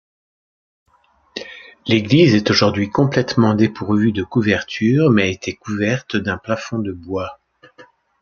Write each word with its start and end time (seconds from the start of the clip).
L'église 1.85 2.33
est 2.33 2.49
aujourd'hui 2.49 2.89
complètement 2.89 3.53
dépourvue 3.53 4.11
de 4.11 4.23
couverture 4.23 5.11
mais 5.11 5.31
était 5.31 5.53
couverte 5.53 6.15
d'un 6.15 6.39
plafond 6.39 6.79
de 6.79 6.91
bois. 6.91 7.39